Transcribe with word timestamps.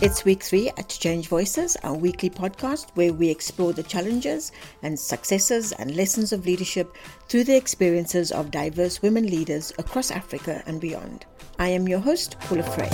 It's 0.00 0.24
week 0.24 0.44
three 0.44 0.68
at 0.68 0.88
Change 0.88 1.26
Voices, 1.26 1.76
our 1.82 1.92
weekly 1.92 2.30
podcast 2.30 2.86
where 2.94 3.12
we 3.12 3.28
explore 3.28 3.72
the 3.72 3.82
challenges 3.82 4.52
and 4.84 4.96
successes 4.96 5.72
and 5.72 5.96
lessons 5.96 6.32
of 6.32 6.46
leadership 6.46 6.94
through 7.28 7.42
the 7.42 7.56
experiences 7.56 8.30
of 8.30 8.52
diverse 8.52 9.02
women 9.02 9.26
leaders 9.26 9.72
across 9.76 10.12
Africa 10.12 10.62
and 10.66 10.80
beyond. 10.80 11.26
I 11.58 11.70
am 11.70 11.88
your 11.88 11.98
host, 11.98 12.38
Paula 12.38 12.62
Fray. 12.62 12.88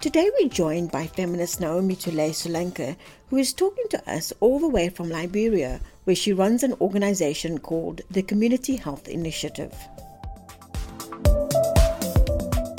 Today 0.00 0.30
we're 0.40 0.48
joined 0.48 0.90
by 0.90 1.06
feminist 1.06 1.60
Naomi 1.60 1.96
Tulay-Solanke, 1.96 2.96
who 3.28 3.36
is 3.36 3.52
talking 3.52 3.84
to 3.90 4.10
us 4.10 4.32
all 4.40 4.58
the 4.58 4.70
way 4.70 4.88
from 4.88 5.10
Liberia, 5.10 5.82
where 6.04 6.16
she 6.16 6.32
runs 6.32 6.62
an 6.62 6.72
organization 6.80 7.58
called 7.58 8.00
the 8.10 8.22
Community 8.22 8.76
Health 8.76 9.06
Initiative. 9.06 9.74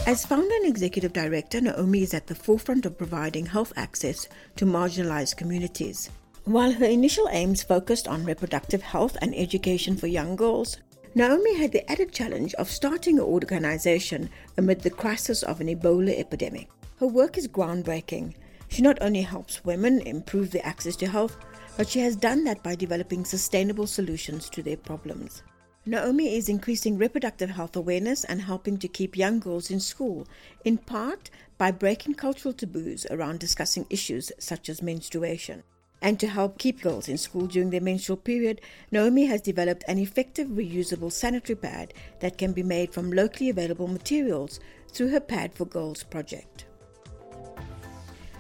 As 0.08 0.24
founder 0.24 0.54
and 0.54 0.68
executive 0.68 1.14
director, 1.14 1.60
Naomi 1.60 2.04
is 2.04 2.14
at 2.14 2.28
the 2.28 2.36
forefront 2.36 2.86
of 2.86 2.96
providing 2.96 3.48
health 3.48 3.74
access 3.76 4.28
to 4.56 4.64
marginalized 4.64 5.36
communities. 5.36 6.12
While 6.44 6.74
her 6.74 6.86
initial 6.86 7.28
aims 7.32 7.64
focused 7.64 8.08
on 8.08 8.24
reproductive 8.24 8.84
health 8.84 9.18
and 9.20 9.34
education 9.34 9.98
for 9.98 10.06
young 10.06 10.36
girls, 10.36 10.78
Naomi 11.16 11.58
had 11.58 11.72
the 11.72 11.90
added 11.92 12.12
challenge 12.12 12.54
of 12.54 12.70
starting 12.70 13.18
an 13.18 13.26
organization 13.26 14.30
amid 14.60 14.82
the 14.82 14.92
crisis 14.92 15.42
of 15.42 15.60
an 15.60 15.70
Ebola 15.70 16.16
epidemic. 16.20 16.70
Her 17.00 17.08
work 17.08 17.36
is 17.40 17.48
groundbreaking. 17.48 18.36
She 18.68 18.84
not 18.84 19.00
only 19.02 19.24
helps 19.24 19.66
women 19.66 20.02
improve 20.02 20.52
their 20.52 20.64
access 20.68 20.96
to 20.98 21.08
health, 21.08 21.36
but 21.78 21.90
she 21.90 22.02
has 22.02 22.16
done 22.16 22.44
that 22.44 22.62
by 22.62 22.76
developing 22.76 23.26
sustainable 23.26 23.88
solutions 23.88 24.52
to 24.52 24.62
their 24.62 24.78
problems. 24.78 25.42
Naomi 25.88 26.36
is 26.36 26.50
increasing 26.50 26.98
reproductive 26.98 27.52
health 27.52 27.76
awareness 27.76 28.24
and 28.24 28.42
helping 28.42 28.76
to 28.80 28.88
keep 28.88 29.16
young 29.16 29.40
girls 29.40 29.70
in 29.70 29.80
school, 29.80 30.28
in 30.64 30.80
part 30.80 31.30
by 31.60 31.70
breaking 31.70 32.16
cultural 32.16 32.56
taboos 32.56 33.06
around 33.12 33.40
discussing 33.40 33.86
issues 33.92 34.32
such 34.40 34.68
as 34.68 34.82
menstruation. 34.82 35.62
And 36.02 36.20
to 36.20 36.28
help 36.28 36.58
keep 36.58 36.82
girls 36.82 37.08
in 37.08 37.20
school 37.20 37.46
during 37.46 37.70
their 37.70 37.82
menstrual 37.82 38.18
period, 38.18 38.62
Naomi 38.92 39.28
has 39.28 39.42
developed 39.42 39.84
an 39.88 40.00
effective 40.00 40.48
reusable 40.48 41.12
sanitary 41.12 41.56
pad 41.56 41.94
that 42.20 42.40
can 42.40 42.52
be 42.52 42.64
made 42.64 42.92
from 42.92 43.12
locally 43.12 43.52
available 43.52 43.88
materials 43.88 44.60
through 44.92 45.10
her 45.10 45.20
Pad4Girls 45.20 46.10
project. 46.10 46.66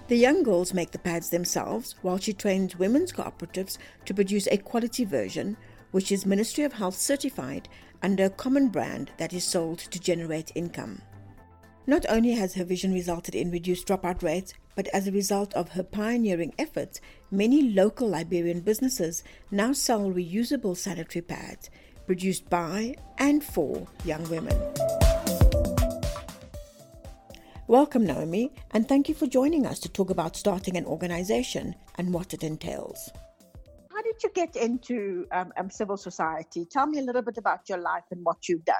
The 0.07 0.17
young 0.17 0.41
girls 0.41 0.73
make 0.73 0.89
the 0.89 0.99
pads 0.99 1.29
themselves 1.29 1.93
while 2.01 2.17
she 2.17 2.33
trains 2.33 2.79
women's 2.79 3.11
cooperatives 3.11 3.77
to 4.05 4.13
produce 4.15 4.47
a 4.47 4.57
quality 4.57 5.05
version 5.05 5.57
which 5.91 6.11
is 6.11 6.25
Ministry 6.25 6.63
of 6.63 6.73
Health 6.73 6.97
certified 6.97 7.69
under 8.03 8.25
a 8.25 8.29
common 8.29 8.69
brand 8.69 9.11
that 9.17 9.33
is 9.33 9.43
sold 9.43 9.79
to 9.79 9.99
generate 9.99 10.51
income. 10.55 11.01
Not 11.87 12.05
only 12.09 12.31
has 12.31 12.55
her 12.55 12.63
vision 12.63 12.93
resulted 12.93 13.35
in 13.35 13.51
reduced 13.51 13.87
dropout 13.87 14.23
rates, 14.23 14.53
but 14.75 14.87
as 14.87 15.07
a 15.07 15.11
result 15.11 15.53
of 15.53 15.69
her 15.69 15.83
pioneering 15.83 16.53
efforts, 16.57 16.99
many 17.31 17.71
local 17.71 18.09
Liberian 18.09 18.61
businesses 18.61 19.23
now 19.51 19.71
sell 19.71 20.11
reusable 20.11 20.75
sanitary 20.75 21.21
pads 21.21 21.69
produced 22.05 22.49
by 22.49 22.95
and 23.17 23.43
for 23.43 23.87
young 24.03 24.27
women. 24.29 24.57
Welcome, 27.67 28.05
Naomi, 28.05 28.51
and 28.71 28.87
thank 28.87 29.09
you 29.09 29.15
for 29.15 29.25
joining 29.25 29.65
us 29.65 29.79
to 29.79 29.89
talk 29.89 30.11
about 30.11 30.35
starting 30.35 30.77
an 30.77 30.85
organization 30.85 31.75
and 31.95 32.13
what 32.13 32.33
it 32.33 32.43
entails 32.43 33.09
did 34.15 34.23
you 34.23 34.45
get 34.45 34.55
into 34.55 35.25
um, 35.31 35.51
um, 35.57 35.69
civil 35.69 35.97
society? 35.97 36.65
Tell 36.65 36.87
me 36.87 36.99
a 36.99 37.01
little 37.01 37.21
bit 37.21 37.37
about 37.37 37.67
your 37.67 37.79
life 37.79 38.03
and 38.11 38.23
what 38.23 38.47
you've 38.47 38.65
done. 38.65 38.75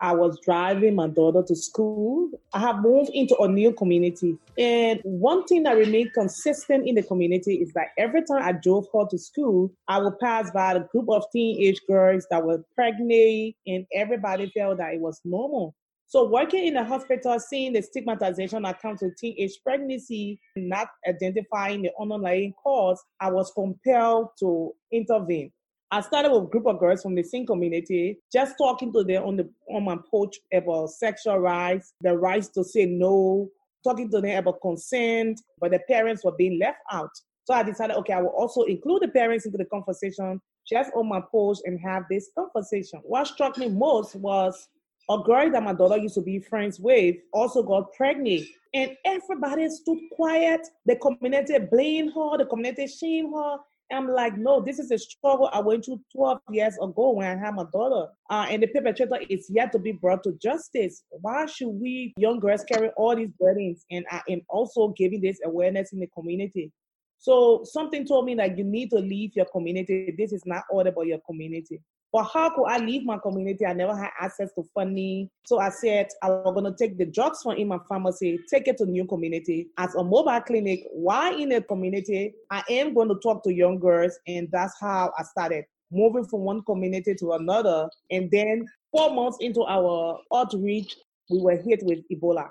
I 0.00 0.12
was 0.12 0.38
driving 0.44 0.94
my 0.94 1.08
daughter 1.08 1.42
to 1.42 1.56
school. 1.56 2.30
I 2.52 2.60
have 2.60 2.82
moved 2.82 3.10
into 3.12 3.36
a 3.38 3.48
new 3.48 3.72
community. 3.72 4.38
And 4.56 5.00
one 5.02 5.44
thing 5.46 5.64
that 5.64 5.76
remained 5.76 6.12
consistent 6.14 6.86
in 6.86 6.94
the 6.94 7.02
community 7.02 7.56
is 7.56 7.72
that 7.72 7.88
every 7.98 8.22
time 8.22 8.42
I 8.42 8.52
drove 8.52 8.86
her 8.94 9.06
to 9.10 9.18
school, 9.18 9.72
I 9.88 9.98
would 9.98 10.16
pass 10.20 10.52
by 10.52 10.74
a 10.74 10.80
group 10.80 11.08
of 11.08 11.24
teenage 11.32 11.80
girls 11.88 12.28
that 12.30 12.44
were 12.44 12.62
pregnant, 12.76 13.56
and 13.66 13.86
everybody 13.92 14.52
felt 14.56 14.78
that 14.78 14.94
it 14.94 15.00
was 15.00 15.20
normal. 15.24 15.74
So 16.10 16.26
working 16.26 16.66
in 16.66 16.76
a 16.76 16.84
hospital, 16.84 17.38
seeing 17.38 17.74
the 17.74 17.82
stigmatization 17.82 18.62
that 18.62 18.80
comes 18.80 19.02
with 19.02 19.18
teenage 19.18 19.60
pregnancy, 19.62 20.40
not 20.56 20.88
identifying 21.06 21.82
the 21.82 21.90
underlying 22.00 22.54
cause, 22.54 22.98
I 23.20 23.30
was 23.30 23.52
compelled 23.54 24.28
to 24.40 24.72
intervene. 24.90 25.52
I 25.90 26.00
started 26.00 26.32
with 26.32 26.44
a 26.44 26.46
group 26.46 26.66
of 26.66 26.80
girls 26.80 27.02
from 27.02 27.14
the 27.14 27.22
same 27.22 27.44
community, 27.46 28.20
just 28.32 28.56
talking 28.56 28.90
to 28.94 29.04
them 29.04 29.24
on 29.24 29.36
the 29.36 29.50
on 29.70 29.84
my 29.84 29.98
porch 30.10 30.36
about 30.50 30.88
sexual 30.92 31.40
rights, 31.40 31.92
the 32.00 32.16
rights 32.16 32.48
to 32.54 32.64
say 32.64 32.86
no, 32.86 33.50
talking 33.84 34.10
to 34.10 34.22
them 34.22 34.38
about 34.38 34.62
consent, 34.62 35.38
but 35.60 35.72
the 35.72 35.80
parents 35.90 36.24
were 36.24 36.32
being 36.32 36.58
left 36.58 36.78
out. 36.90 37.10
So 37.44 37.52
I 37.52 37.62
decided, 37.62 37.96
okay, 37.96 38.14
I 38.14 38.22
will 38.22 38.28
also 38.28 38.62
include 38.62 39.02
the 39.02 39.08
parents 39.08 39.44
into 39.44 39.58
the 39.58 39.66
conversation, 39.66 40.40
just 40.66 40.90
on 40.94 41.06
my 41.06 41.20
porch 41.30 41.58
and 41.66 41.78
have 41.80 42.04
this 42.10 42.30
conversation. 42.34 43.00
What 43.04 43.26
struck 43.26 43.58
me 43.58 43.68
most 43.68 44.14
was 44.16 44.68
a 45.10 45.18
girl 45.18 45.50
that 45.50 45.62
my 45.62 45.72
daughter 45.72 45.96
used 45.96 46.14
to 46.14 46.22
be 46.22 46.38
friends 46.38 46.78
with 46.78 47.16
also 47.32 47.62
got 47.62 47.92
pregnant. 47.94 48.46
And 48.74 48.94
everybody 49.04 49.68
stood 49.70 49.98
quiet. 50.12 50.66
The 50.84 50.96
community 50.96 51.58
blamed 51.58 52.12
her, 52.14 52.38
the 52.38 52.46
community 52.46 52.86
shamed 52.86 53.34
her. 53.34 53.58
I'm 53.90 54.06
like, 54.06 54.36
no, 54.36 54.60
this 54.60 54.78
is 54.78 54.90
a 54.90 54.98
struggle 54.98 55.48
I 55.50 55.60
went 55.60 55.86
through 55.86 56.00
12 56.14 56.40
years 56.50 56.74
ago 56.74 57.12
when 57.12 57.26
I 57.26 57.40
had 57.40 57.54
my 57.54 57.64
daughter. 57.72 58.10
Uh, 58.28 58.46
and 58.50 58.62
the 58.62 58.66
perpetrator 58.66 59.18
is 59.30 59.46
yet 59.48 59.72
to 59.72 59.78
be 59.78 59.92
brought 59.92 60.22
to 60.24 60.32
justice. 60.42 61.04
Why 61.08 61.46
should 61.46 61.70
we 61.70 62.12
young 62.18 62.38
girls 62.38 62.64
carry 62.64 62.90
all 62.98 63.16
these 63.16 63.30
burdens? 63.40 63.86
And 63.90 64.04
I 64.10 64.20
am 64.28 64.42
also 64.50 64.88
giving 64.88 65.22
this 65.22 65.38
awareness 65.42 65.94
in 65.94 66.00
the 66.00 66.06
community. 66.08 66.70
So 67.18 67.62
something 67.64 68.06
told 68.06 68.26
me 68.26 68.34
that 68.34 68.58
you 68.58 68.64
need 68.64 68.90
to 68.90 68.98
leave 68.98 69.34
your 69.34 69.46
community. 69.46 70.14
This 70.16 70.32
is 70.32 70.42
not 70.44 70.64
all 70.70 70.86
about 70.86 71.06
your 71.06 71.20
community. 71.26 71.80
But 72.12 72.24
how 72.24 72.50
could 72.50 72.64
I 72.64 72.78
leave 72.78 73.04
my 73.04 73.18
community? 73.18 73.66
I 73.66 73.74
never 73.74 73.94
had 73.94 74.10
access 74.20 74.50
to 74.54 74.64
funding. 74.74 75.28
So 75.44 75.58
I 75.58 75.68
said 75.68 76.08
I 76.22 76.30
was 76.30 76.54
gonna 76.54 76.74
take 76.78 76.96
the 76.96 77.06
drugs 77.06 77.42
from 77.42 77.56
in 77.56 77.68
my 77.68 77.78
pharmacy, 77.88 78.38
take 78.50 78.66
it 78.66 78.78
to 78.78 78.86
new 78.86 79.04
community 79.06 79.68
as 79.76 79.94
a 79.94 80.02
mobile 80.02 80.40
clinic. 80.40 80.84
Why 80.92 81.32
in 81.32 81.52
a 81.52 81.62
community? 81.62 82.34
I 82.50 82.62
am 82.70 82.94
going 82.94 83.08
to 83.08 83.16
talk 83.22 83.42
to 83.44 83.52
young 83.52 83.78
girls, 83.78 84.18
and 84.26 84.48
that's 84.50 84.74
how 84.80 85.12
I 85.18 85.22
started 85.22 85.64
moving 85.90 86.24
from 86.24 86.40
one 86.40 86.62
community 86.62 87.14
to 87.14 87.32
another. 87.32 87.88
And 88.10 88.30
then 88.30 88.66
four 88.90 89.12
months 89.14 89.38
into 89.40 89.62
our 89.64 90.18
outreach, 90.34 90.96
we 91.30 91.40
were 91.40 91.56
hit 91.56 91.80
with 91.82 92.00
Ebola. 92.12 92.48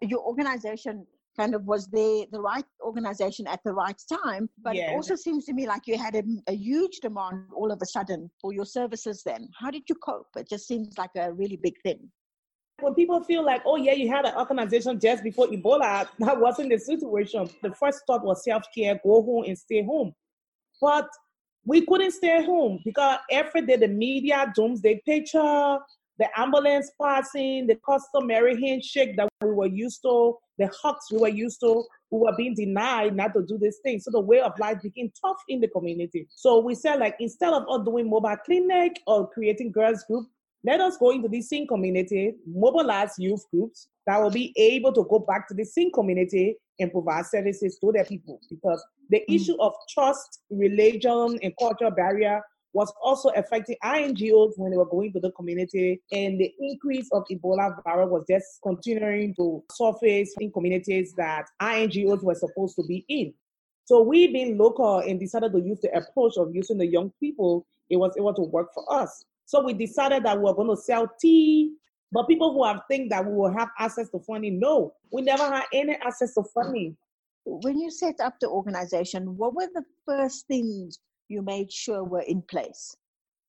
Your 0.00 0.20
organization 0.20 1.06
kind 1.38 1.54
of 1.54 1.64
was 1.64 1.86
there 1.88 2.24
the 2.32 2.40
right 2.40 2.64
organization 2.82 3.46
at 3.46 3.60
the 3.64 3.72
right 3.72 4.00
time 4.24 4.48
but 4.62 4.74
yeah. 4.74 4.90
it 4.90 4.94
also 4.94 5.14
seems 5.14 5.44
to 5.44 5.52
me 5.52 5.66
like 5.66 5.82
you 5.86 5.96
had 5.96 6.14
a, 6.14 6.22
a, 6.48 6.54
huge 6.54 6.98
demand 7.00 7.44
all 7.54 7.70
of 7.70 7.78
a 7.82 7.86
sudden 7.86 8.30
for 8.40 8.52
your 8.52 8.64
services 8.64 9.22
then 9.24 9.48
how 9.60 9.70
did 9.70 9.82
you 9.88 9.94
cope 9.96 10.28
it 10.36 10.48
just 10.48 10.66
seems 10.66 10.96
like 10.98 11.10
a 11.16 11.32
really 11.32 11.56
big 11.56 11.74
thing 11.82 12.10
when 12.80 12.94
people 12.94 13.22
feel 13.24 13.44
like, 13.44 13.62
oh 13.66 13.76
yeah, 13.76 13.92
you 13.92 14.08
had 14.08 14.24
an 14.24 14.36
organization 14.36 15.00
just 15.00 15.24
before 15.24 15.48
Ebola, 15.48 16.06
that 16.20 16.40
wasn't 16.40 16.70
the 16.70 16.78
situation. 16.78 17.48
The 17.62 17.74
first 17.74 18.02
thought 18.06 18.24
was 18.24 18.44
self-care, 18.44 19.00
go 19.02 19.22
home 19.22 19.44
and 19.46 19.58
stay 19.58 19.82
home. 19.82 20.12
But 20.80 21.08
we 21.64 21.84
couldn't 21.84 22.12
stay 22.12 22.44
home 22.44 22.80
because 22.84 23.18
every 23.30 23.62
day 23.62 23.76
the 23.76 23.88
media 23.88 24.52
doomsday 24.54 25.02
picture, 25.04 25.78
the 26.18 26.26
ambulance 26.36 26.90
passing, 27.00 27.66
the 27.66 27.78
customary 27.86 28.60
handshake 28.60 29.16
that 29.16 29.28
we 29.40 29.50
were 29.50 29.66
used 29.66 30.02
to, 30.02 30.36
the 30.58 30.68
hugs 30.82 31.06
we 31.12 31.18
were 31.18 31.28
used 31.28 31.60
to, 31.60 31.84
we 32.10 32.18
were 32.18 32.34
being 32.36 32.54
denied 32.54 33.14
not 33.14 33.34
to 33.34 33.44
do 33.46 33.58
this 33.58 33.78
thing. 33.84 34.00
So 34.00 34.10
the 34.10 34.20
way 34.20 34.40
of 34.40 34.58
life 34.58 34.82
became 34.82 35.12
tough 35.24 35.36
in 35.48 35.60
the 35.60 35.68
community. 35.68 36.26
So 36.34 36.58
we 36.58 36.74
said, 36.74 36.98
like, 36.98 37.16
instead 37.20 37.52
of 37.52 37.62
us 37.68 37.84
doing 37.84 38.10
mobile 38.10 38.36
clinic 38.44 39.00
or 39.06 39.28
creating 39.30 39.72
girls 39.72 40.04
group, 40.04 40.26
let 40.64 40.80
us 40.80 40.96
go 40.96 41.10
into 41.10 41.28
the 41.28 41.40
same 41.40 41.68
community, 41.68 42.34
mobilize 42.46 43.14
youth 43.18 43.44
groups 43.52 43.88
that 44.06 44.20
will 44.20 44.30
be 44.30 44.52
able 44.56 44.92
to 44.92 45.06
go 45.08 45.20
back 45.20 45.46
to 45.48 45.54
the 45.54 45.64
same 45.64 45.92
community 45.92 46.56
and 46.80 46.90
provide 46.90 47.26
services 47.26 47.78
to 47.80 47.92
their 47.92 48.04
people. 48.04 48.40
Because 48.50 48.84
the 49.10 49.18
mm-hmm. 49.18 49.34
issue 49.34 49.56
of 49.60 49.72
trust, 49.88 50.40
religion, 50.50 51.38
and 51.42 51.52
cultural 51.60 51.92
barrier 51.92 52.42
was 52.72 52.92
also 53.02 53.30
affecting 53.30 53.76
NGOs 53.82 54.52
when 54.56 54.70
they 54.70 54.76
were 54.76 54.86
going 54.86 55.12
to 55.12 55.20
the 55.20 55.32
community. 55.32 56.00
And 56.12 56.38
the 56.40 56.52
increase 56.60 57.08
of 57.12 57.24
Ebola 57.30 57.82
virus 57.82 58.10
was 58.10 58.24
just 58.28 58.60
continuing 58.62 59.34
to 59.36 59.62
surface 59.72 60.34
in 60.40 60.52
communities 60.52 61.14
that 61.16 61.46
NGOs 61.60 62.22
were 62.22 62.34
supposed 62.34 62.76
to 62.76 62.84
be 62.86 63.04
in. 63.08 63.32
So 63.86 64.02
we 64.02 64.30
being 64.30 64.58
local 64.58 64.98
and 64.98 65.18
decided 65.18 65.52
to 65.52 65.60
use 65.60 65.80
the 65.80 65.96
approach 65.96 66.34
of 66.36 66.54
using 66.54 66.76
the 66.76 66.86
young 66.86 67.10
people, 67.20 67.66
it 67.88 67.96
was 67.96 68.12
able 68.18 68.34
to 68.34 68.42
work 68.42 68.68
for 68.74 68.84
us. 68.92 69.24
So 69.46 69.64
we 69.64 69.72
decided 69.72 70.24
that 70.24 70.36
we 70.36 70.44
were 70.44 70.54
going 70.54 70.68
to 70.68 70.76
sell 70.76 71.10
tea, 71.18 71.72
but 72.12 72.28
people 72.28 72.52
who 72.52 72.64
have 72.64 72.82
think 72.86 73.08
that 73.10 73.24
we 73.24 73.32
will 73.32 73.50
have 73.50 73.70
access 73.78 74.10
to 74.10 74.18
funding, 74.20 74.60
no, 74.60 74.92
we 75.10 75.22
never 75.22 75.42
had 75.42 75.64
any 75.72 75.94
access 75.94 76.34
to 76.34 76.42
funding. 76.54 76.98
When 77.46 77.78
you 77.78 77.90
set 77.90 78.20
up 78.20 78.34
the 78.40 78.48
organization, 78.48 79.38
what 79.38 79.54
were 79.54 79.68
the 79.72 79.84
first 80.06 80.46
things 80.48 80.98
you 81.28 81.42
made 81.42 81.72
sure 81.72 82.04
were 82.04 82.22
in 82.22 82.42
place? 82.42 82.96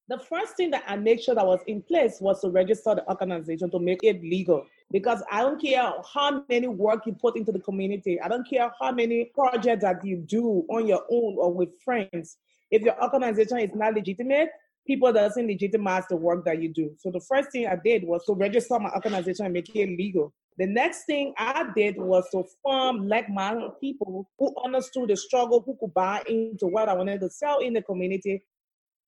The 0.07 0.19
first 0.19 0.57
thing 0.57 0.71
that 0.71 0.83
I 0.87 0.95
made 0.95 1.21
sure 1.21 1.35
that 1.35 1.45
was 1.45 1.59
in 1.67 1.81
place 1.83 2.19
was 2.19 2.41
to 2.41 2.49
register 2.49 2.95
the 2.95 3.07
organization 3.09 3.69
to 3.71 3.79
make 3.79 3.99
it 4.03 4.21
legal. 4.23 4.65
because 4.91 5.21
I 5.31 5.41
don't 5.41 5.61
care 5.61 5.91
how 6.13 6.43
many 6.49 6.67
work 6.67 7.05
you 7.05 7.13
put 7.13 7.37
into 7.37 7.51
the 7.51 7.59
community. 7.59 8.19
I 8.19 8.27
don't 8.27 8.47
care 8.47 8.71
how 8.81 8.91
many 8.91 9.31
projects 9.35 9.83
that 9.83 10.03
you 10.03 10.17
do 10.17 10.65
on 10.69 10.87
your 10.87 11.03
own 11.11 11.35
or 11.37 11.53
with 11.53 11.69
friends. 11.83 12.37
If 12.71 12.81
your 12.81 13.01
organization 13.01 13.59
is 13.59 13.71
not 13.75 13.93
legitimate, 13.93 14.49
people 14.87 15.13
doesn't 15.13 15.45
legitimize 15.45 16.03
the 16.09 16.15
work 16.15 16.45
that 16.45 16.61
you 16.61 16.73
do. 16.73 16.91
So 16.97 17.11
the 17.11 17.21
first 17.21 17.51
thing 17.51 17.67
I 17.67 17.75
did 17.83 18.03
was 18.03 18.25
to 18.25 18.33
register 18.33 18.79
my 18.79 18.89
organization 18.91 19.45
and 19.45 19.53
make 19.53 19.75
it 19.75 19.89
legal. 19.97 20.33
The 20.59 20.67
next 20.67 21.05
thing 21.05 21.33
I 21.37 21.65
did 21.75 21.97
was 21.97 22.29
to 22.31 22.43
form 22.61 23.07
like-minded 23.07 23.79
people 23.79 24.29
who 24.37 24.53
understood 24.63 25.09
the 25.09 25.15
struggle, 25.15 25.63
who 25.65 25.77
could 25.79 25.93
buy 25.93 26.21
into 26.27 26.67
what 26.67 26.89
I 26.89 26.93
wanted 26.93 27.21
to 27.21 27.29
sell 27.29 27.59
in 27.59 27.73
the 27.73 27.81
community. 27.81 28.43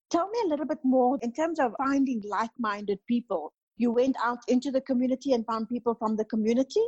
Tell 0.10 0.30
me 0.30 0.40
a 0.46 0.48
little 0.48 0.66
bit 0.66 0.80
more 0.84 1.20
in 1.22 1.34
terms 1.34 1.60
of 1.60 1.74
finding 1.78 2.22
like-minded 2.26 3.00
people 3.06 3.52
you 3.82 3.92
went 3.92 4.16
out 4.24 4.40
into 4.48 4.72
the 4.72 4.82
community 4.82 5.34
and 5.34 5.46
found 5.46 5.68
people 5.68 5.96
from 5.96 6.16
the 6.16 6.26
community? 6.26 6.86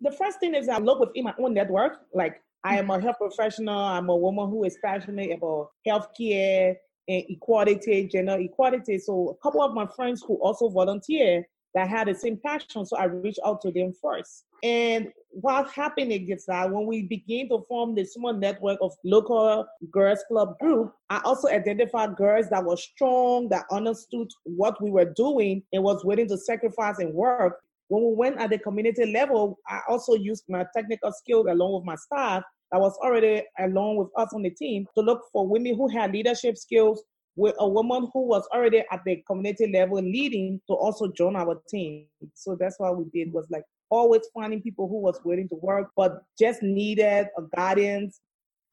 The 0.00 0.12
first 0.12 0.38
thing 0.38 0.54
is 0.54 0.68
I 0.68 0.78
look 0.78 1.00
within 1.00 1.24
my 1.24 1.34
own 1.38 1.54
network. 1.54 2.02
Like 2.14 2.42
I 2.62 2.78
am 2.78 2.90
a 2.90 3.00
health 3.00 3.16
professional. 3.18 3.78
I'm 3.78 4.08
a 4.08 4.16
woman 4.16 4.50
who 4.50 4.64
is 4.64 4.78
passionate 4.84 5.32
about 5.32 5.70
healthcare 5.86 6.76
and 7.08 7.24
equality, 7.28 8.06
gender 8.06 8.38
equality. 8.38 8.98
So 8.98 9.30
a 9.30 9.42
couple 9.42 9.62
of 9.62 9.74
my 9.74 9.86
friends 9.96 10.22
who 10.26 10.34
also 10.36 10.68
volunteer 10.68 11.44
that 11.74 11.88
had 11.88 12.08
the 12.08 12.14
same 12.14 12.38
passion. 12.44 12.84
So 12.84 12.96
I 12.96 13.04
reached 13.04 13.40
out 13.44 13.60
to 13.62 13.70
them 13.70 13.92
first. 14.02 14.44
And 14.62 15.12
what 15.30 15.70
happened 15.70 16.12
is 16.12 16.44
that 16.46 16.70
when 16.70 16.86
we 16.86 17.02
began 17.02 17.48
to 17.48 17.64
form 17.68 17.94
the 17.94 18.04
small 18.04 18.32
network 18.32 18.78
of 18.82 18.92
local 19.04 19.66
girls 19.90 20.22
club 20.28 20.58
group, 20.58 20.92
I 21.08 21.20
also 21.24 21.48
identified 21.48 22.16
girls 22.16 22.48
that 22.50 22.64
were 22.64 22.76
strong, 22.76 23.48
that 23.50 23.64
understood 23.70 24.28
what 24.44 24.82
we 24.82 24.90
were 24.90 25.12
doing 25.16 25.62
and 25.72 25.82
was 25.82 26.04
willing 26.04 26.28
to 26.28 26.36
sacrifice 26.36 26.98
and 26.98 27.14
work. 27.14 27.60
When 27.88 28.04
we 28.04 28.14
went 28.14 28.40
at 28.40 28.50
the 28.50 28.58
community 28.58 29.12
level, 29.12 29.58
I 29.68 29.80
also 29.88 30.14
used 30.14 30.44
my 30.48 30.66
technical 30.76 31.12
skills 31.12 31.46
along 31.48 31.74
with 31.74 31.84
my 31.84 31.96
staff 31.96 32.42
that 32.72 32.80
was 32.80 32.96
already 33.02 33.42
along 33.58 33.96
with 33.96 34.08
us 34.16 34.32
on 34.34 34.42
the 34.42 34.50
team 34.50 34.86
to 34.96 35.02
look 35.02 35.22
for 35.32 35.46
women 35.46 35.74
who 35.74 35.88
had 35.88 36.12
leadership 36.12 36.56
skills, 36.56 37.02
with 37.36 37.54
a 37.58 37.68
woman 37.68 38.08
who 38.12 38.26
was 38.26 38.46
already 38.52 38.82
at 38.90 39.00
the 39.04 39.22
community 39.26 39.70
level 39.72 39.98
leading 39.98 40.60
to 40.66 40.74
also 40.74 41.08
join 41.08 41.36
our 41.36 41.60
team. 41.68 42.06
So 42.34 42.56
that's 42.58 42.78
what 42.78 42.96
we 42.96 43.04
did 43.12 43.32
was 43.32 43.46
like 43.50 43.64
always 43.90 44.22
finding 44.34 44.62
people 44.62 44.88
who 44.88 45.00
was 45.00 45.20
willing 45.24 45.48
to 45.48 45.56
work 45.56 45.90
but 45.96 46.22
just 46.38 46.62
needed 46.62 47.26
a 47.38 47.42
guidance. 47.56 48.20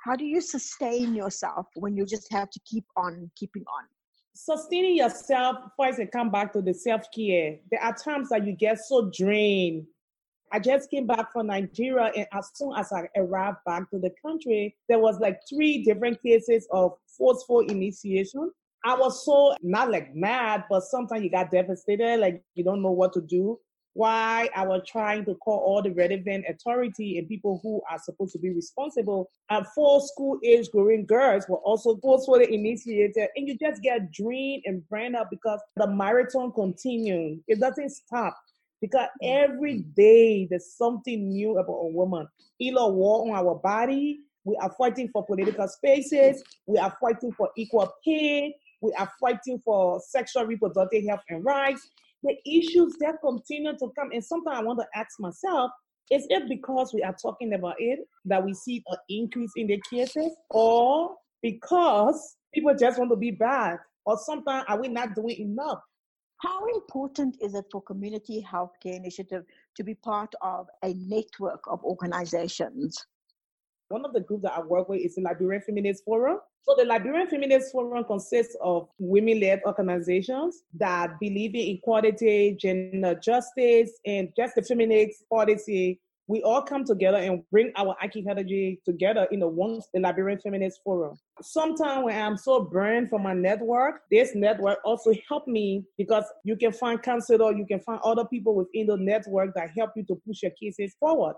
How 0.03 0.15
do 0.15 0.25
you 0.25 0.41
sustain 0.41 1.15
yourself 1.15 1.67
when 1.75 1.95
you 1.95 2.05
just 2.05 2.31
have 2.31 2.49
to 2.51 2.59
keep 2.65 2.85
on 2.95 3.29
keeping 3.35 3.63
on? 3.63 3.85
Sustaining 4.33 4.95
yourself 4.95 5.57
first 5.77 5.99
and 5.99 6.11
come 6.11 6.29
back 6.29 6.53
to 6.53 6.61
the 6.61 6.73
self-care. 6.73 7.57
There 7.71 7.81
are 7.81 7.95
times 7.95 8.29
that 8.29 8.45
you 8.45 8.53
get 8.53 8.79
so 8.79 9.09
drained. 9.11 9.85
I 10.51 10.59
just 10.59 10.89
came 10.89 11.05
back 11.05 11.31
from 11.33 11.47
Nigeria 11.47 12.11
and 12.15 12.25
as 12.31 12.51
soon 12.53 12.73
as 12.77 12.91
I 12.91 13.09
arrived 13.15 13.57
back 13.65 13.89
to 13.91 13.99
the 13.99 14.11
country, 14.21 14.75
there 14.87 14.99
was 14.99 15.19
like 15.19 15.39
three 15.49 15.83
different 15.83 16.21
cases 16.23 16.67
of 16.71 16.93
forceful 17.17 17.59
initiation. 17.61 18.51
I 18.85 18.95
was 18.95 19.25
so 19.25 19.55
not 19.61 19.91
like 19.91 20.15
mad, 20.15 20.63
but 20.69 20.83
sometimes 20.83 21.23
you 21.23 21.29
got 21.29 21.51
devastated, 21.51 22.19
like 22.19 22.41
you 22.55 22.63
don't 22.63 22.81
know 22.81 22.91
what 22.91 23.13
to 23.13 23.21
do. 23.21 23.59
Why 23.93 24.47
I 24.55 24.65
was 24.65 24.83
trying 24.87 25.25
to 25.25 25.33
call 25.35 25.57
all 25.57 25.81
the 25.81 25.89
relevant 25.89 26.45
authority 26.47 27.17
and 27.17 27.27
people 27.27 27.59
who 27.63 27.81
are 27.89 27.97
supposed 27.97 28.31
to 28.33 28.39
be 28.39 28.51
responsible. 28.51 29.31
And 29.49 29.65
four 29.73 30.01
school 30.01 30.39
age 30.45 30.69
growing 30.71 31.07
girls 31.07 31.45
were 31.49 31.57
also 31.57 31.97
forcefully 31.97 32.53
initiated, 32.53 33.27
and 33.35 33.47
you 33.47 33.57
just 33.57 33.81
get 33.81 34.11
drained 34.11 34.63
and 34.65 34.87
burned 34.87 35.15
up 35.15 35.29
because 35.31 35.59
the 35.77 35.87
marathon 35.87 36.51
continues. 36.51 37.39
It 37.47 37.59
doesn't 37.59 37.89
stop 37.89 38.37
because 38.81 39.07
mm. 39.23 39.43
every 39.43 39.79
day 39.95 40.47
there's 40.49 40.73
something 40.75 41.29
new 41.29 41.57
about 41.57 41.73
a 41.73 41.87
woman. 41.87 42.27
Either 42.59 42.87
war 42.87 43.27
on 43.27 43.35
our 43.35 43.55
body, 43.55 44.19
we 44.43 44.55
are 44.61 44.73
fighting 44.77 45.09
for 45.11 45.25
political 45.25 45.67
spaces. 45.67 46.43
We 46.65 46.77
are 46.79 46.95
fighting 47.01 47.31
for 47.33 47.49
equal 47.57 47.91
pay. 48.05 48.55
We 48.81 48.93
are 48.93 49.11
fighting 49.19 49.59
for 49.63 49.99
sexual 50.07 50.45
reproductive 50.45 51.05
health 51.05 51.21
and 51.29 51.43
rights. 51.43 51.89
The 52.23 52.35
issues 52.45 52.95
that 52.99 53.15
continue 53.21 53.73
to 53.73 53.91
come, 53.97 54.09
and 54.11 54.23
sometimes 54.23 54.57
I 54.59 54.63
want 54.63 54.79
to 54.79 54.87
ask 54.95 55.19
myself, 55.19 55.71
is 56.09 56.25
it 56.29 56.47
because 56.47 56.93
we 56.93 57.03
are 57.03 57.15
talking 57.21 57.53
about 57.53 57.75
it 57.79 57.99
that 58.25 58.43
we 58.43 58.53
see 58.53 58.81
an 58.87 58.97
increase 59.09 59.51
in 59.57 59.67
the 59.67 59.81
cases, 59.89 60.31
or 60.49 61.15
because 61.41 62.37
people 62.53 62.73
just 62.73 62.97
want 62.97 63.11
to 63.11 63.17
be 63.17 63.31
bad, 63.31 63.77
or 64.05 64.17
sometimes 64.17 64.65
are 64.69 64.79
we 64.79 64.87
not 64.87 65.13
doing 65.15 65.37
enough? 65.37 65.79
How 66.39 66.65
important 66.67 67.37
is 67.41 67.55
it 67.55 67.65
for 67.71 67.81
community 67.81 68.45
healthcare 68.47 68.95
initiative 68.95 69.43
to 69.75 69.83
be 69.83 69.95
part 69.95 70.33
of 70.41 70.67
a 70.83 70.93
network 70.93 71.63
of 71.67 71.83
organizations? 71.83 73.05
One 73.89 74.05
of 74.05 74.13
the 74.13 74.19
groups 74.19 74.43
that 74.43 74.53
I 74.53 74.61
work 74.61 74.87
with 74.89 75.01
is 75.01 75.15
the 75.15 75.21
Liberian 75.21 75.63
Feminist 75.63 76.03
Forum. 76.03 76.39
So 76.61 76.75
the 76.77 76.85
Liberian 76.85 77.27
Feminist 77.27 77.71
Forum 77.71 78.03
consists 78.03 78.55
of 78.61 78.89
women-led 78.99 79.61
organizations 79.65 80.63
that 80.77 81.19
believe 81.19 81.55
in 81.55 81.77
equality, 81.77 82.55
gender 82.59 83.15
justice, 83.15 83.91
and 84.05 84.29
just 84.35 84.55
the 84.55 84.61
feminist 84.61 85.23
policy. 85.29 86.01
We 86.29 86.43
all 86.43 86.61
come 86.61 86.83
together 86.83 87.17
and 87.19 87.41
bring 87.51 87.71
our 87.77 87.95
archaeology 88.01 88.81
together 88.83 89.29
in 89.31 89.39
the 89.39 89.47
one 89.47 89.79
Liberian 89.95 90.39
Feminist 90.39 90.81
Forum. 90.83 91.17
Sometimes 91.41 92.03
when 92.03 92.21
I'm 92.21 92.35
so 92.35 92.59
burned 92.59 93.09
from 93.09 93.23
my 93.23 93.33
network, 93.33 94.01
this 94.11 94.35
network 94.35 94.79
also 94.83 95.13
help 95.29 95.47
me 95.47 95.85
because 95.97 96.25
you 96.43 96.57
can 96.57 96.73
find 96.73 97.01
counselor, 97.01 97.55
you 97.55 97.65
can 97.65 97.79
find 97.79 98.01
other 98.03 98.25
people 98.25 98.55
within 98.55 98.87
the 98.87 98.97
network 98.97 99.55
that 99.55 99.69
help 99.77 99.91
you 99.95 100.03
to 100.03 100.15
push 100.27 100.43
your 100.43 100.51
cases 100.61 100.95
forward. 100.99 101.35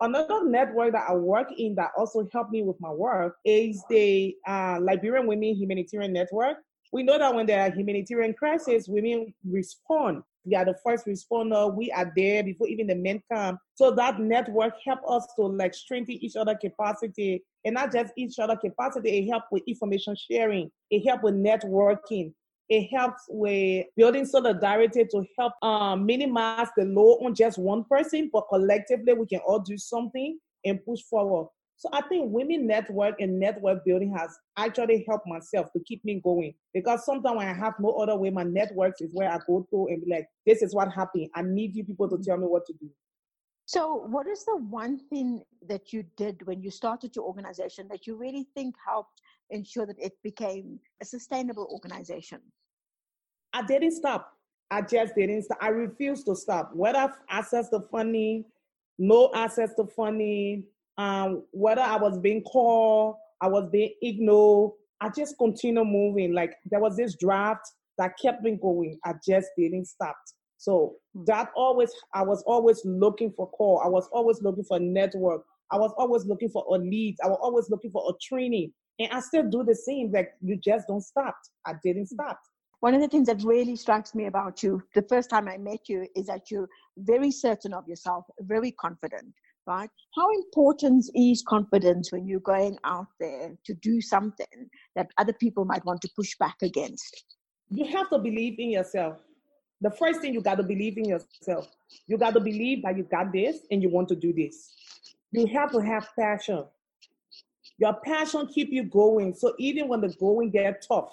Another 0.00 0.44
network 0.44 0.92
that 0.92 1.08
I 1.08 1.14
work 1.14 1.48
in 1.56 1.76
that 1.76 1.92
also 1.96 2.28
helped 2.32 2.50
me 2.50 2.62
with 2.62 2.76
my 2.80 2.90
work 2.90 3.36
is 3.44 3.82
the 3.88 4.34
uh, 4.46 4.78
Liberian 4.80 5.28
Women 5.28 5.54
Humanitarian 5.54 6.12
Network. 6.12 6.56
We 6.92 7.04
know 7.04 7.18
that 7.18 7.34
when 7.34 7.46
there 7.46 7.62
are 7.62 7.70
humanitarian 7.70 8.34
crises, 8.34 8.88
women 8.88 9.32
respond. 9.48 10.22
We 10.46 10.54
are 10.54 10.64
the 10.64 10.76
first 10.84 11.06
responder. 11.06 11.74
We 11.74 11.90
are 11.90 12.12
there 12.14 12.44
before 12.44 12.68
even 12.68 12.86
the 12.86 12.94
men 12.94 13.20
come. 13.30 13.58
So 13.74 13.90
that 13.92 14.20
network 14.20 14.74
help 14.84 15.00
us 15.08 15.26
to 15.36 15.42
like 15.42 15.74
strengthen 15.74 16.14
each 16.14 16.36
other 16.36 16.54
capacity 16.54 17.42
and 17.64 17.74
not 17.74 17.92
just 17.92 18.12
each 18.16 18.38
other 18.38 18.56
capacity. 18.56 19.18
It 19.18 19.28
help 19.28 19.44
with 19.50 19.64
information 19.66 20.14
sharing. 20.30 20.70
It 20.90 21.06
help 21.06 21.24
with 21.24 21.34
networking. 21.34 22.32
It 22.68 22.88
helps 22.96 23.22
with 23.28 23.86
building 23.96 24.24
solidarity 24.24 25.04
to 25.04 25.24
help 25.38 25.52
um, 25.62 26.06
minimize 26.06 26.68
the 26.76 26.84
load 26.84 27.24
on 27.24 27.34
just 27.34 27.58
one 27.58 27.84
person, 27.84 28.30
but 28.32 28.46
collectively 28.48 29.12
we 29.14 29.26
can 29.26 29.40
all 29.46 29.60
do 29.60 29.78
something 29.78 30.38
and 30.64 30.84
push 30.84 31.00
forward. 31.02 31.48
So 31.78 31.90
I 31.92 32.00
think 32.02 32.32
women 32.32 32.66
network 32.66 33.20
and 33.20 33.38
network 33.38 33.84
building 33.84 34.14
has 34.16 34.36
actually 34.56 35.04
helped 35.06 35.26
myself 35.26 35.70
to 35.74 35.80
keep 35.86 36.02
me 36.04 36.20
going 36.24 36.54
because 36.72 37.04
sometimes 37.04 37.36
when 37.36 37.48
I 37.48 37.52
have 37.52 37.74
no 37.78 37.90
other 37.92 38.16
way, 38.16 38.30
my 38.30 38.44
networks 38.44 39.02
is 39.02 39.10
where 39.12 39.30
I 39.30 39.38
go 39.46 39.66
to 39.70 39.86
and 39.90 40.02
be 40.02 40.10
like, 40.10 40.26
this 40.46 40.62
is 40.62 40.74
what 40.74 40.90
happened. 40.90 41.28
I 41.34 41.42
need 41.42 41.76
you 41.76 41.84
people 41.84 42.08
to 42.08 42.18
tell 42.18 42.38
me 42.38 42.46
what 42.46 42.64
to 42.66 42.72
do. 42.80 42.88
So, 43.66 44.06
what 44.06 44.28
is 44.28 44.44
the 44.44 44.56
one 44.56 44.96
thing 45.10 45.42
that 45.68 45.92
you 45.92 46.04
did 46.16 46.46
when 46.46 46.62
you 46.62 46.70
started 46.70 47.16
your 47.16 47.24
organization 47.24 47.88
that 47.90 48.06
you 48.06 48.16
really 48.16 48.46
think 48.54 48.76
helped 48.86 49.20
ensure 49.50 49.86
that 49.86 49.98
it 49.98 50.12
became 50.22 50.78
a 51.02 51.04
sustainable 51.04 51.68
organization? 51.70 52.40
I 53.52 53.62
didn't 53.62 53.90
stop. 53.90 54.32
I 54.70 54.82
just 54.82 55.16
didn't 55.16 55.42
stop. 55.42 55.58
I 55.60 55.68
refused 55.68 56.26
to 56.26 56.36
stop. 56.36 56.70
Whether 56.74 57.12
access 57.28 57.68
to 57.70 57.80
funding, 57.80 58.44
no 58.98 59.30
access 59.34 59.74
to 59.74 59.84
funding, 59.84 60.64
um, 60.98 61.44
whether 61.52 61.82
I 61.82 61.96
was 61.96 62.18
being 62.18 62.42
called, 62.42 63.16
I 63.40 63.48
was 63.48 63.68
being 63.70 63.94
ignored, 64.02 64.72
I 65.00 65.10
just 65.10 65.36
continued 65.38 65.86
moving. 65.86 66.32
Like 66.32 66.54
there 66.70 66.80
was 66.80 66.96
this 66.96 67.16
draft 67.16 67.66
that 67.98 68.12
kept 68.20 68.42
me 68.42 68.58
going. 68.60 68.98
I 69.04 69.14
just 69.26 69.48
didn't 69.56 69.86
stop. 69.86 70.16
So 70.58 70.96
hmm. 71.14 71.24
that 71.26 71.50
always, 71.54 71.90
I 72.14 72.22
was 72.22 72.42
always 72.44 72.80
looking 72.84 73.32
for 73.36 73.48
call. 73.50 73.80
I 73.84 73.88
was 73.88 74.08
always 74.12 74.40
looking 74.42 74.64
for 74.64 74.78
network. 74.78 75.42
I 75.70 75.76
was 75.76 75.92
always 75.98 76.24
looking 76.24 76.48
for 76.48 76.64
a 76.68 76.78
lead. 76.78 77.16
I 77.24 77.28
was 77.28 77.38
always 77.42 77.68
looking 77.70 77.90
for 77.90 78.02
a 78.08 78.12
training. 78.22 78.72
And 78.98 79.10
I 79.12 79.20
still 79.20 79.48
do 79.48 79.62
the 79.64 79.74
same. 79.74 80.10
Like 80.12 80.30
you 80.40 80.56
just 80.56 80.86
don't 80.88 81.02
stop. 81.02 81.36
I 81.66 81.74
didn't 81.84 82.06
stop. 82.06 82.38
One 82.80 82.94
of 82.94 83.00
the 83.00 83.08
things 83.08 83.26
that 83.26 83.42
really 83.42 83.74
strikes 83.74 84.14
me 84.14 84.26
about 84.26 84.62
you, 84.62 84.82
the 84.94 85.02
first 85.02 85.30
time 85.30 85.48
I 85.48 85.56
met 85.56 85.88
you, 85.88 86.06
is 86.14 86.26
that 86.26 86.50
you're 86.50 86.68
very 86.98 87.30
certain 87.30 87.72
of 87.72 87.88
yourself, 87.88 88.26
very 88.40 88.70
confident, 88.70 89.34
right? 89.66 89.90
How 90.14 90.30
important 90.30 91.04
is 91.14 91.42
confidence 91.46 92.12
when 92.12 92.26
you're 92.26 92.40
going 92.40 92.78
out 92.84 93.08
there 93.20 93.52
to 93.64 93.74
do 93.74 94.00
something 94.00 94.70
that 94.94 95.08
other 95.18 95.32
people 95.32 95.64
might 95.64 95.84
want 95.84 96.00
to 96.02 96.10
push 96.16 96.36
back 96.38 96.56
against? 96.62 97.24
You 97.70 97.84
have 97.86 98.08
to 98.10 98.18
believe 98.18 98.58
in 98.58 98.70
yourself. 98.70 99.18
The 99.80 99.90
first 99.90 100.20
thing 100.20 100.32
you 100.32 100.40
got 100.40 100.56
to 100.56 100.62
believe 100.62 100.96
in 100.96 101.04
yourself. 101.04 101.68
You 102.06 102.16
got 102.16 102.34
to 102.34 102.40
believe 102.40 102.82
that 102.82 102.96
you 102.96 103.02
got 103.04 103.32
this 103.32 103.58
and 103.70 103.82
you 103.82 103.90
want 103.90 104.08
to 104.08 104.16
do 104.16 104.32
this. 104.32 104.72
You 105.32 105.46
have 105.48 105.72
to 105.72 105.80
have 105.80 106.08
passion. 106.18 106.64
Your 107.78 107.94
passion 108.04 108.46
keep 108.46 108.70
you 108.70 108.84
going. 108.84 109.34
So 109.34 109.54
even 109.58 109.88
when 109.88 110.00
the 110.00 110.08
going 110.18 110.50
get 110.50 110.86
tough, 110.86 111.10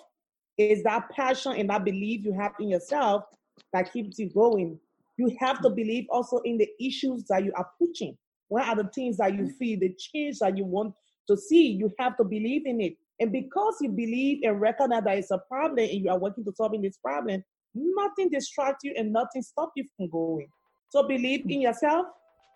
it's 0.58 0.84
that 0.84 1.10
passion 1.10 1.54
and 1.54 1.70
that 1.70 1.84
belief 1.84 2.24
you 2.24 2.34
have 2.40 2.54
in 2.60 2.70
yourself 2.70 3.26
that 3.74 3.92
keeps 3.92 4.18
you 4.20 4.30
going. 4.30 4.80
You 5.18 5.36
have 5.40 5.62
to 5.62 5.70
believe 5.70 6.06
also 6.10 6.38
in 6.40 6.58
the 6.58 6.70
issues 6.80 7.26
that 7.26 7.44
you 7.44 7.52
are 7.56 7.70
pushing. 7.80 8.18
What 8.54 8.68
are 8.68 8.76
the 8.76 8.90
things 8.94 9.18
that 9.18 9.34
you 9.34 9.46
mm. 9.46 9.56
feel, 9.58 9.80
the 9.80 9.96
change 9.98 10.38
that 10.38 10.56
you 10.56 10.64
want 10.64 10.94
to 11.28 11.36
see? 11.36 11.72
You 11.72 11.92
have 11.98 12.16
to 12.18 12.24
believe 12.24 12.68
in 12.68 12.82
it. 12.82 12.94
And 13.20 13.32
because 13.32 13.78
you 13.82 13.90
believe 13.90 14.44
and 14.44 14.62
recognize 14.62 15.06
that 15.06 15.18
it's 15.18 15.32
a 15.32 15.40
problem 15.40 15.80
and 15.80 16.06
you 16.06 16.12
are 16.12 16.20
working 16.20 16.46
to 16.46 16.54
solving 16.56 16.84
this 16.84 16.98
problem, 16.98 17.44
nothing 17.74 18.30
distracts 18.30 18.84
you 18.84 18.94
and 18.96 19.12
nothing 19.12 19.42
stops 19.42 19.72
you 19.76 19.86
from 19.98 20.08
going. 20.08 20.50
So 20.90 21.02
believe 21.08 21.50
in 21.50 21.62
yourself, 21.62 22.06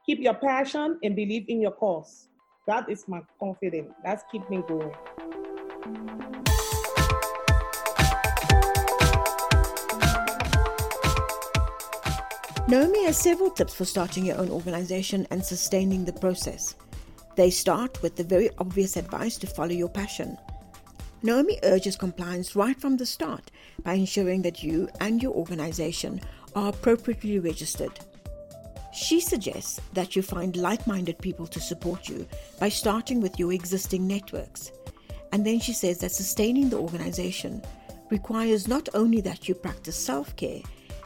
keep 0.05 0.19
your 0.19 0.35
passion, 0.35 0.99
and 1.01 1.15
believe 1.15 1.45
in 1.47 1.61
your 1.61 1.71
cause. 1.71 2.27
That 2.67 2.87
is 2.91 3.07
my 3.07 3.21
confidence. 3.39 3.91
That's 4.05 4.23
keep 4.31 4.47
me 4.51 4.61
going. 4.67 4.93
Naomi 12.69 13.05
has 13.05 13.17
several 13.17 13.49
tips 13.49 13.73
for 13.73 13.85
starting 13.85 14.25
your 14.25 14.37
own 14.37 14.49
organization 14.49 15.25
and 15.31 15.41
sustaining 15.41 16.03
the 16.03 16.11
process. 16.11 16.75
They 17.37 17.49
start 17.49 18.01
with 18.01 18.17
the 18.17 18.25
very 18.25 18.49
obvious 18.57 18.97
advice 18.97 19.37
to 19.37 19.47
follow 19.47 19.71
your 19.71 19.87
passion. 19.87 20.37
Naomi 21.23 21.59
urges 21.63 21.95
compliance 21.95 22.57
right 22.57 22.77
from 22.77 22.97
the 22.97 23.05
start 23.05 23.51
by 23.83 23.93
ensuring 23.93 24.41
that 24.41 24.63
you 24.63 24.89
and 24.99 25.23
your 25.23 25.31
organization 25.31 26.19
are 26.55 26.67
appropriately 26.67 27.39
registered. 27.39 28.01
She 28.93 29.21
suggests 29.21 29.79
that 29.93 30.17
you 30.17 30.21
find 30.21 30.57
like 30.57 30.85
minded 30.87 31.19
people 31.19 31.47
to 31.47 31.61
support 31.61 32.09
you 32.09 32.27
by 32.59 32.67
starting 32.67 33.21
with 33.21 33.39
your 33.39 33.53
existing 33.53 34.05
networks. 34.05 34.73
And 35.31 35.45
then 35.45 35.61
she 35.61 35.71
says 35.71 35.99
that 35.99 36.11
sustaining 36.11 36.69
the 36.69 36.79
organization 36.79 37.61
requires 38.09 38.67
not 38.67 38.89
only 38.93 39.21
that 39.21 39.47
you 39.47 39.55
practice 39.55 39.95
self 39.95 40.35
care, 40.35 40.59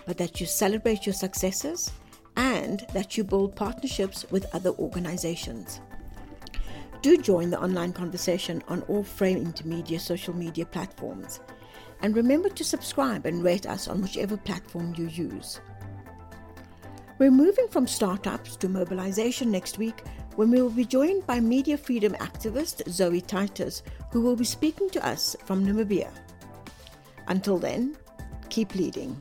but 0.06 0.18
that 0.18 0.40
you 0.40 0.46
celebrate 0.46 1.06
your 1.06 1.14
successes 1.14 1.92
and 2.36 2.86
that 2.94 3.18
you 3.18 3.24
build 3.24 3.56
partnerships 3.56 4.26
with 4.32 4.54
other 4.56 4.72
organizations. 4.72 5.82
Do 7.02 7.18
join 7.18 7.50
the 7.50 7.62
online 7.62 7.94
conversation 7.94 8.62
on 8.68 8.84
all 8.84 9.04
frayintermedia 9.04 10.00
social 10.00 10.36
media 10.36 10.66
platforms. 10.66 11.40
And 12.02 12.16
remember 12.16 12.50
to 12.50 12.64
subscribe 12.64 13.26
and 13.26 13.44
rate 13.44 13.66
us 13.66 13.88
on 13.88 14.02
whichever 14.02 14.38
platform 14.38 14.94
you 14.98 15.08
use. 15.08 15.60
We're 17.18 17.32
moving 17.32 17.68
from 17.68 17.88
startups 17.88 18.56
to 18.58 18.70
mobilization 18.70 19.52
next 19.52 19.78
week 19.78 20.04
when 20.36 20.50
we 20.50 20.62
will 20.62 20.72
be 20.72 20.86
joined 20.86 21.28
by 21.28 21.40
media 21.40 21.78
freedom 21.78 22.14
activist 22.16 22.90
Zoe 22.90 23.22
Titus, 23.22 23.84
who 24.12 24.22
will 24.22 24.36
be 24.36 24.46
speaking 24.46 24.90
to 24.92 25.06
us 25.06 25.36
from 25.46 25.66
Namibia. 25.66 26.12
Until 27.28 27.58
then, 27.58 27.96
keep 28.50 28.74
leading. 28.76 29.16